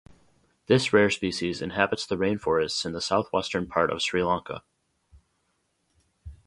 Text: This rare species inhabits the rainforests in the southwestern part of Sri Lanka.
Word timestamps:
This 0.65 0.91
rare 0.93 1.11
species 1.11 1.61
inhabits 1.61 2.07
the 2.07 2.15
rainforests 2.17 2.87
in 2.87 2.91
the 2.91 3.01
southwestern 3.01 3.67
part 3.67 3.91
of 3.91 4.01
Sri 4.01 4.23
Lanka. 4.23 4.63